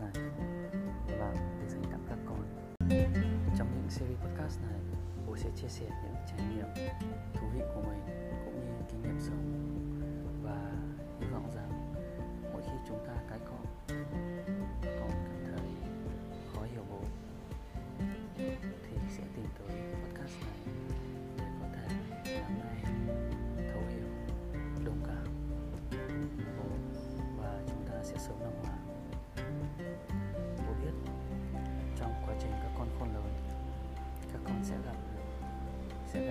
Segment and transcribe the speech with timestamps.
[0.00, 0.24] podcast này.
[1.18, 2.42] Và để dành tặng các con.
[3.58, 4.80] Trong những series podcast này
[5.26, 6.86] bố sẽ chia sẻ những trải nghiệm
[7.34, 8.00] thú vị của mình
[8.44, 9.62] cũng như kinh nghiệm sống.
[10.42, 10.72] Và
[11.20, 11.94] hy vọng rằng
[12.52, 13.66] mỗi khi chúng ta cái con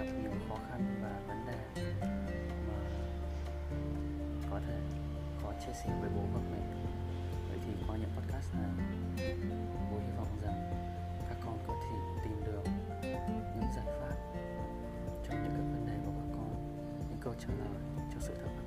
[0.05, 1.83] gặp nhiều khó khăn và vấn đề
[2.67, 2.79] mà
[4.51, 4.79] có thể
[5.41, 6.61] khó chia sẻ với bố hoặc mẹ.
[7.49, 8.69] Vậy thì qua những podcast này,
[9.91, 10.71] bố hy vọng rằng
[11.29, 12.63] các con có thể tìm được
[13.55, 14.15] những giải pháp
[15.27, 16.49] cho những cái vấn đề của các con,
[17.09, 17.81] những câu trả lời
[18.13, 18.64] cho sự thắc mắc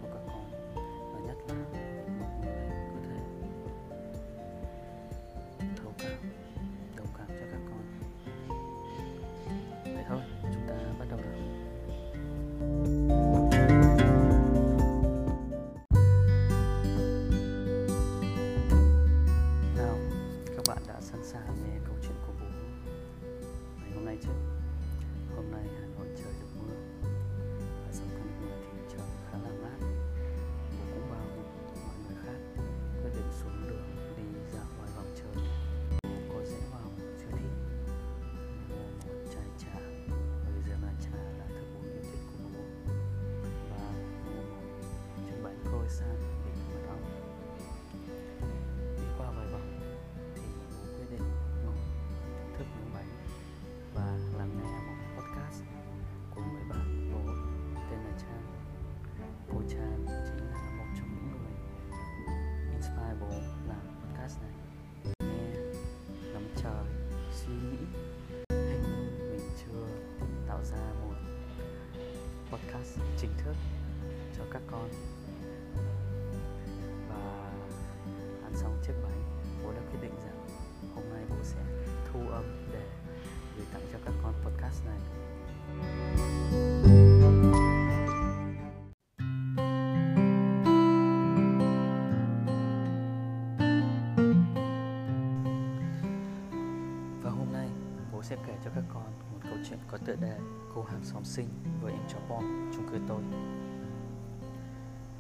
[72.51, 73.55] podcast chính thức
[74.39, 74.89] cho các con.
[77.09, 77.51] Và
[78.43, 79.23] ăn xong chiếc bánh
[79.65, 80.49] bố đã quyết định rằng
[80.95, 81.61] hôm nay bố sẽ
[82.13, 82.87] thu âm để
[83.57, 84.99] gửi tặng cho các con podcast này.
[97.23, 97.69] Và hôm nay
[98.13, 100.39] bố sẽ kể cho các con câu chuyện có tựa đề
[100.75, 101.49] Cô hàng xóm sinh
[101.83, 103.23] với em chó bom chung cư tôi.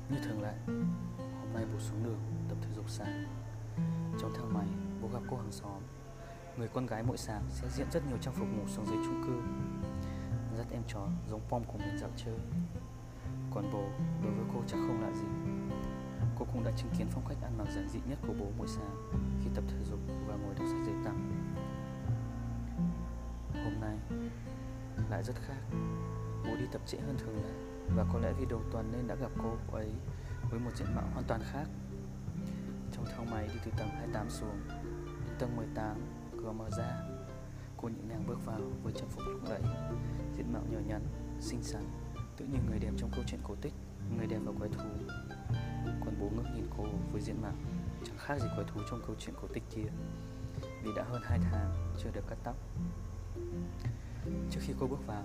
[0.09, 0.55] Như thường lệ,
[1.17, 2.19] hôm nay bố xuống đường
[2.49, 3.25] tập thể dục sáng.
[4.21, 4.67] Trong thang máy,
[5.03, 5.83] bố gặp cô hàng xóm.
[6.57, 9.25] Người con gái mỗi sáng sẽ diện rất nhiều trang phục ngủ xuống dưới chung
[9.27, 9.41] cư.
[10.59, 12.39] Dắt em chó giống pom của mình dạo chơi.
[13.55, 13.85] Còn bố,
[14.23, 15.27] đối với cô chắc không lạ gì.
[16.39, 18.69] Cô cũng đã chứng kiến phong cách ăn mặc giản dị nhất của bố mỗi
[18.69, 19.11] sáng
[19.45, 21.38] khi tập thể dục và ngồi đọc sách dưới tắm
[23.89, 25.63] 2022 lại rất khác.
[26.45, 27.51] Bố đi tập trễ hơn thường lệ
[27.97, 29.93] và có lẽ vì đầu tuần nên đã gặp cô ấy
[30.51, 31.67] với một diện mạo hoàn toàn khác.
[32.93, 34.61] Trong thang máy đi từ tầng 28 xuống
[35.27, 35.97] đến tầng 18
[36.43, 37.03] cửa mở ra.
[37.77, 39.63] Cô nhẹ nhàng bước vào với trang phục lúc lẫy
[40.37, 41.03] diện mạo nhỏ nhắn,
[41.41, 41.83] xinh xắn
[42.37, 43.75] tự như người đẹp trong câu chuyện cổ tích
[44.17, 44.89] người đẹp và quái thú.
[46.05, 47.55] Còn bố ngước nhìn cô với diện mạo
[48.05, 49.89] chẳng khác gì quái thú trong câu chuyện cổ tích kia.
[50.83, 52.57] Vì đã hơn hai tháng chưa được cắt tóc
[54.51, 55.25] trước khi cô bước vào,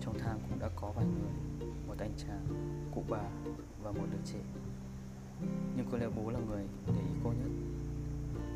[0.00, 2.46] trong thang cũng đã có vài người, một anh chàng,
[2.94, 3.22] cụ bà
[3.82, 4.40] và một đứa trẻ.
[5.76, 7.50] Nhưng có lẽ bố là người để ý cô nhất.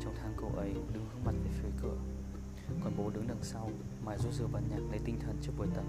[0.03, 1.97] Trong thang cậu ấy đứng hướng mặt về phía cửa,
[2.83, 3.69] còn bố đứng đằng sau,
[4.05, 5.85] mài rút rửa bản nhạc lấy tinh thần trước buổi tập.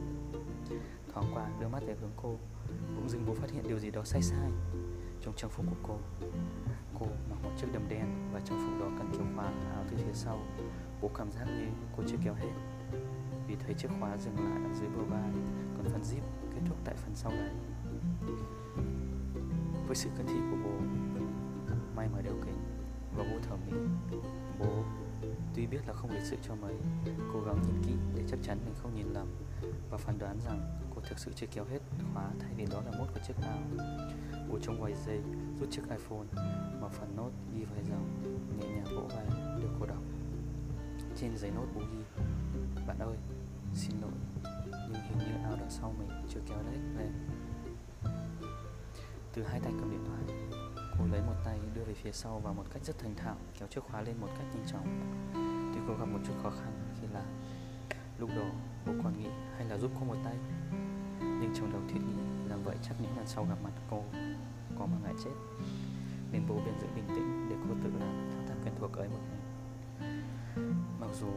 [1.13, 2.37] Thoáng qua đưa mắt về hướng cô,
[2.97, 4.51] bỗng dưng bố phát hiện điều gì đó sai sai
[5.23, 5.99] trong trang phục của cô.
[6.99, 9.97] Cô mặc một chiếc đầm đen và trang phục đó cần kiểu khóa áo từ
[9.97, 10.39] phía sau.
[11.03, 11.67] Bố cảm giác như
[11.97, 12.51] cô chưa kéo hết
[13.49, 15.31] vì thấy chiếc khóa dừng lại ở dưới bờ vai
[15.77, 17.55] còn phần zip kết thúc tại phần sau gáy
[19.87, 20.71] với sự cẩn thị của bố,
[21.97, 22.59] may mở đeo kính.
[23.17, 23.73] Và bố thở mỹ
[24.59, 24.85] bố,
[25.55, 26.75] tuy biết là không lịch sự cho mấy,
[27.33, 29.29] cố gắng nhìn kỹ để chắc chắn mình không nhìn lầm
[29.91, 31.79] và phán đoán rằng cô thực sự chưa kéo hết
[32.15, 33.59] khóa thay vì đó là mốt của chiếc áo.
[34.49, 35.21] Bố trong vài giây
[35.61, 36.27] rút chiếc iphone
[36.81, 39.27] mở phần nốt ghi vài dòng, nhẹ nhàng vỗ vai,
[39.63, 40.03] được cô đọc.
[41.17, 42.23] Trên giấy nốt bố ghi,
[42.87, 43.17] bạn ơi
[43.79, 44.11] xin lỗi.
[44.65, 46.79] Nhưng hình như ao đằng sau mình chưa kéo đấy.
[46.97, 47.11] Về.
[49.35, 50.39] từ hai tay cầm điện thoại,
[50.99, 53.69] cô lấy một tay đưa về phía sau và một cách rất thành thạo, kéo
[53.69, 54.87] chiếc khóa lên một cách nhanh chóng.
[55.75, 57.27] Tuy cô gặp một chút khó khăn khi làm
[58.19, 58.45] lúc đó
[58.87, 60.37] bố còn nghĩ hay là giúp cô một tay.
[61.21, 64.05] Nhưng trong đầu thiết nghĩ làm vậy chắc những lần sau gặp mặt cô
[64.79, 65.31] có mà ngại chết.
[66.33, 69.09] Nên bố biên giữ bình tĩnh để cô tự làm thao tác quen thuộc ấy
[69.09, 69.39] một mình
[71.01, 71.29] mặc dù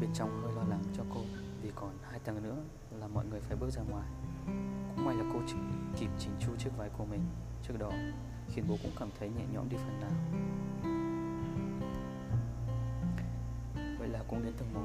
[0.00, 1.20] bên trong hơi lo lắng cho cô.
[1.62, 2.56] Vì còn hai tầng nữa
[2.90, 4.08] là mọi người phải bước ra ngoài.
[4.96, 5.56] Cũng may là cô chỉ
[5.96, 7.20] kịp chỉnh chu chiếc váy của mình
[7.62, 7.90] trước đó,
[8.48, 10.10] khiến bố cũng cảm thấy nhẹ nhõm đi phần nào.
[13.98, 14.80] Vậy là cũng đến tầng 1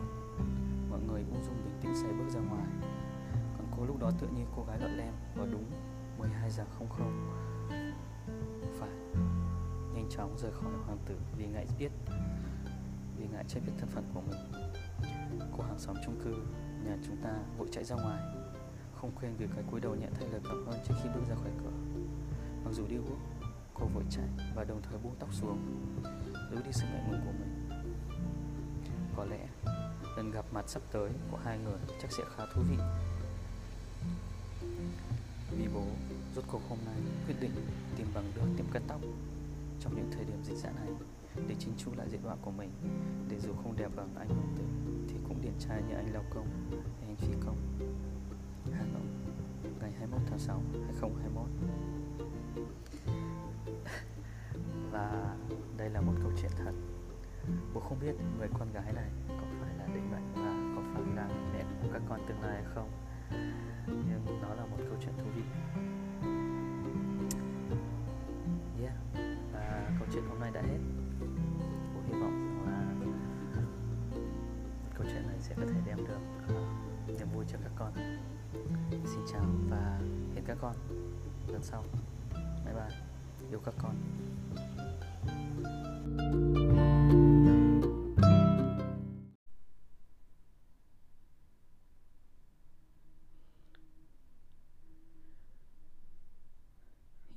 [0.89, 2.67] mọi người ung dung bình tĩnh sẽ bước ra ngoài.
[3.57, 5.65] Còn cô lúc đó tựa như cô gái lọt lem và đúng
[6.19, 7.31] 12 giờ không không.
[8.79, 8.89] Phải,
[9.93, 11.91] nhanh chóng rời khỏi hoàng tử vì ngại biết,
[13.17, 14.64] vì ngại che biết thân phận của mình
[15.57, 16.33] cô hàng xóm chung cư,
[16.85, 18.23] nhà chúng ta vội chạy ra ngoài.
[19.01, 21.35] Không quên việc cái cúi đầu nhẹ thay lời cảm ơn trước khi bước ra
[21.35, 21.71] khỏi cửa.
[22.65, 23.17] Mặc dù đi guốc
[23.73, 25.57] cô vội chạy và đồng thời buông tóc xuống,
[26.51, 27.69] giữ đi sự ngại ngùng của mình.
[29.15, 29.47] Có lẽ,
[30.17, 32.77] lần gặp mặt sắp tới của hai người chắc sẽ khá thú vị.
[35.57, 35.83] Vì bố,
[36.35, 36.95] rốt cuộc hôm nay
[37.27, 37.51] quyết định
[37.95, 39.01] tìm bằng được tiệm cắt tóc.
[39.79, 40.89] Trong những thời điểm dịch giãn này,
[41.47, 42.69] để chính chu lại diện mạo của mình,
[43.29, 44.84] để dù không đẹp bằng anh hoàng tình
[45.45, 46.47] điển trai như anh lao công
[46.99, 47.57] hay anh phi công
[48.71, 49.07] hà nội,
[49.81, 51.47] ngày 21 tháng 6 2021
[54.91, 55.35] và
[55.77, 56.71] đây là một câu chuyện thật.
[57.73, 61.15] Bố không biết người con gái này có phải là định mệnh và có phải
[61.15, 62.89] là mẹ của các con tương lai hay không.
[63.87, 64.77] Nhưng đó là một
[81.65, 81.83] sau
[82.65, 82.97] bye bye
[83.49, 83.95] yêu các con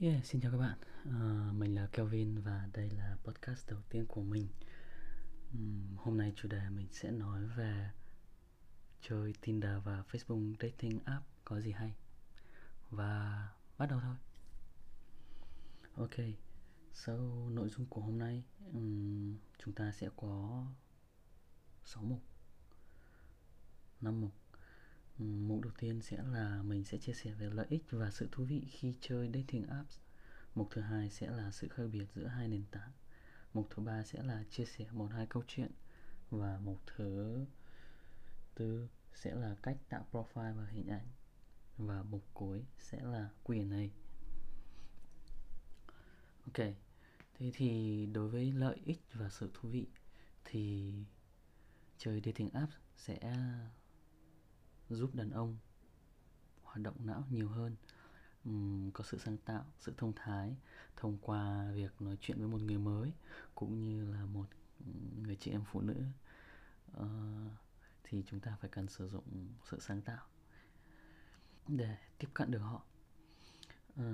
[0.01, 0.79] Yeah, xin chào các bạn.
[1.09, 4.49] Uh, mình là Kelvin và đây là podcast đầu tiên của mình.
[5.53, 7.91] Um, hôm nay chủ đề mình sẽ nói về
[9.01, 11.95] chơi Tinder và Facebook dating app có gì hay.
[12.91, 13.49] Và
[13.79, 14.17] bắt đầu thôi.
[15.95, 16.27] Ok,
[16.93, 20.65] sau nội dung của hôm nay um, chúng ta sẽ có
[21.85, 22.23] 6 mục
[24.01, 24.33] 5 mục
[25.19, 28.45] Mục đầu tiên sẽ là mình sẽ chia sẻ về lợi ích và sự thú
[28.45, 29.99] vị khi chơi dating apps.
[30.55, 32.93] Mục thứ hai sẽ là sự khác biệt giữa hai nền tảng.
[33.55, 35.71] Mục thứ ba sẽ là chia sẻ một hai câu chuyện
[36.31, 37.39] và mục thứ
[38.55, 41.07] tư sẽ là cách tạo profile và hình ảnh
[41.79, 43.89] và mục cuối sẽ là Q&A.
[46.45, 46.67] Ok,
[47.35, 49.87] thế thì đối với lợi ích và sự thú vị
[50.45, 50.95] thì
[51.99, 53.19] chơi dating app sẽ
[54.89, 55.57] giúp đàn ông
[56.63, 57.77] hoạt động não nhiều hơn
[58.45, 60.57] um, có sự sáng tạo sự thông thái
[60.97, 63.13] thông qua việc nói chuyện với một người mới
[63.55, 64.47] cũng như là một
[65.23, 66.05] người chị em phụ nữ
[67.01, 67.07] uh,
[68.05, 70.27] thì chúng ta phải cần sử dụng sự sáng tạo
[71.69, 72.82] để tiếp cận được họ.
[73.96, 74.05] Ờ,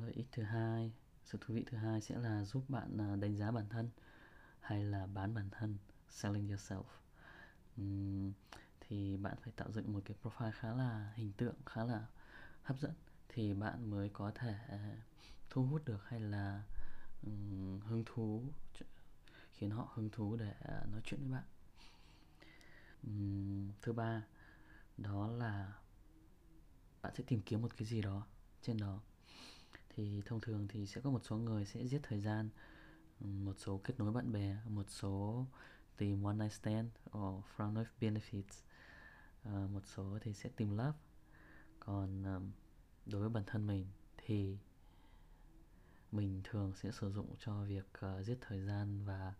[0.00, 0.92] Lợi ích thứ hai
[1.24, 3.90] sự thú vị thứ hai sẽ là giúp bạn à, đánh giá bản thân
[4.60, 6.82] hay là bán bản thân selling yourself.
[8.80, 12.06] Thì bạn phải tạo dựng một cái profile khá là hình tượng khá là
[12.62, 12.92] hấp dẫn
[13.28, 14.96] thì bạn mới có thể à,
[15.50, 16.62] thu hút được hay là
[17.22, 18.42] um, hứng thú
[19.52, 21.44] khiến họ hứng thú để à, nói chuyện với bạn.
[23.02, 24.22] Um, thứ ba
[24.96, 25.72] đó là
[27.02, 28.26] bạn sẽ tìm kiếm một cái gì đó
[28.62, 29.00] trên đó.
[29.88, 32.48] Thì thông thường thì sẽ có một số người sẽ giết thời gian
[33.20, 35.46] một số kết nối bạn bè một số
[35.96, 36.88] tìm one night stand
[37.18, 38.62] or front of benefits
[39.48, 40.98] uh, một số thì sẽ tìm love.
[41.80, 42.50] Còn um,
[43.06, 44.58] đối với bản thân mình thì
[46.12, 49.34] mình thường sẽ sử dụng cho việc uh, giết thời gian và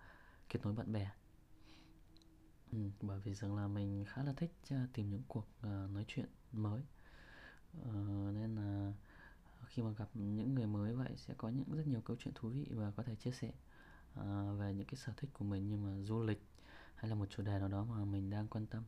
[0.49, 1.11] kết nối bạn bè.
[2.73, 6.05] Ừ, bởi vì rằng là mình khá là thích uh, tìm những cuộc uh, nói
[6.09, 6.83] chuyện mới
[7.79, 8.93] uh, nên là
[9.67, 12.49] khi mà gặp những người mới vậy sẽ có những rất nhiều câu chuyện thú
[12.49, 13.53] vị và có thể chia sẻ
[14.21, 16.43] uh, về những cái sở thích của mình như mà du lịch
[16.95, 18.83] hay là một chủ đề nào đó mà mình đang quan tâm.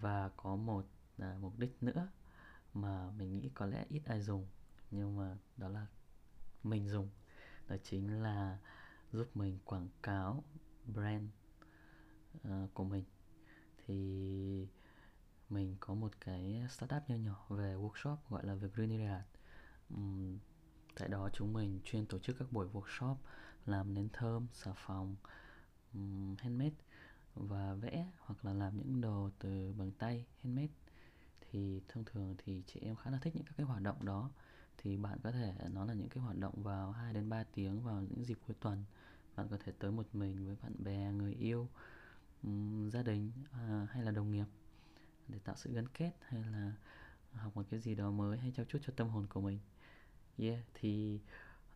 [0.00, 0.86] Và có một
[1.18, 2.08] à, mục đích nữa
[2.74, 4.46] mà mình nghĩ có lẽ ít ai dùng
[4.90, 5.86] nhưng mà đó là
[6.62, 7.08] mình dùng.
[7.68, 8.58] Đó chính là
[9.12, 10.44] giúp mình quảng cáo
[10.86, 11.28] brand
[12.48, 13.04] uh, của mình.
[13.86, 14.66] Thì
[15.50, 19.24] mình có một cái startup nho nhỏ về workshop gọi là việc Green Area.
[19.94, 20.38] Uhm,
[20.94, 23.16] tại đó chúng mình chuyên tổ chức các buổi workshop
[23.66, 25.16] làm nến thơm, xà phòng,
[25.94, 26.76] um, handmade
[27.34, 30.72] và vẽ hoặc là làm những đồ từ bằng tay handmade.
[31.40, 34.30] Thì thông thường thì chị em khá là thích những các cái hoạt động đó.
[34.78, 37.82] Thì bạn có thể nó là những cái hoạt động vào 2 đến 3 tiếng
[37.82, 38.84] vào những dịp cuối tuần.
[39.36, 41.68] Bạn có thể tới một mình với bạn bè người yêu
[42.42, 44.46] um, gia đình à, hay là đồng nghiệp
[45.30, 46.72] để tạo sự gắn kết hay là
[47.34, 49.58] học một cái gì đó mới hay trao chút cho tâm hồn của mình.
[50.38, 51.20] Yeah thì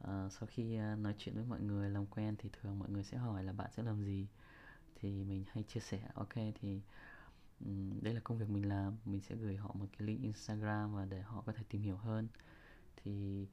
[0.04, 3.04] uh, sau khi uh, nói chuyện với mọi người làm quen thì thường mọi người
[3.04, 4.26] sẽ hỏi là bạn sẽ làm gì?
[4.94, 6.80] Thì mình hay chia sẻ ok thì
[7.64, 10.94] um, đây là công việc mình làm mình sẽ gửi họ một cái link instagram
[10.94, 12.28] và để họ có thể tìm hiểu hơn.
[12.96, 13.46] Thì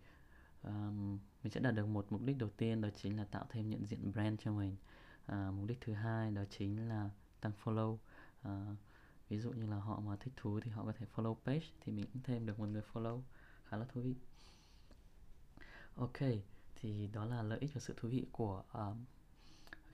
[0.64, 3.70] um, mình sẽ đạt được một mục đích đầu tiên đó chính là tạo thêm
[3.70, 4.76] nhận diện brand cho mình.
[5.32, 7.10] Uh, mục đích thứ hai đó chính là
[7.42, 7.98] tăng follow.
[8.48, 8.78] Uh,
[9.32, 11.92] ví dụ như là họ mà thích thú thì họ có thể follow page thì
[11.92, 13.22] mình cũng thêm được một người follow
[13.66, 14.16] khá là thú vị.
[15.96, 16.18] Ok
[16.76, 19.06] thì đó là lợi ích và sự thú vị của um,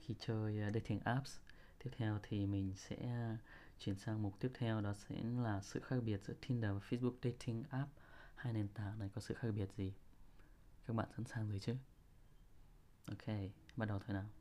[0.00, 1.36] khi chơi uh, dating apps.
[1.78, 3.38] Tiếp theo thì mình sẽ uh,
[3.78, 7.14] chuyển sang mục tiếp theo đó sẽ là sự khác biệt giữa Tinder và Facebook
[7.22, 7.90] dating app.
[8.34, 9.92] Hai nền tảng này có sự khác biệt gì?
[10.86, 11.74] Các bạn sẵn sàng rồi chứ?
[13.06, 13.26] Ok
[13.76, 14.37] bắt đầu thôi nào.